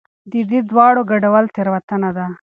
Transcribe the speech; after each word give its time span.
د 0.31 0.33
دې 0.49 0.59
دواړو 0.69 1.01
ګډول 1.11 1.45
تېروتنه 1.55 2.09
ده. 2.17 2.25